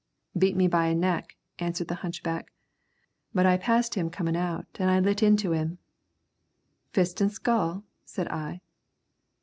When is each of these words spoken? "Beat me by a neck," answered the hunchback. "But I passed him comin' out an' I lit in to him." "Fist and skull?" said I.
"Beat 0.35 0.55
me 0.55 0.67
by 0.67 0.87
a 0.87 0.95
neck," 0.95 1.37
answered 1.59 1.87
the 1.87 1.93
hunchback. 2.01 2.51
"But 3.35 3.45
I 3.45 3.57
passed 3.57 3.93
him 3.93 4.09
comin' 4.09 4.35
out 4.35 4.65
an' 4.79 4.89
I 4.89 4.99
lit 4.99 5.21
in 5.21 5.37
to 5.37 5.51
him." 5.51 5.77
"Fist 6.89 7.21
and 7.21 7.31
skull?" 7.31 7.83
said 8.03 8.27
I. 8.29 8.61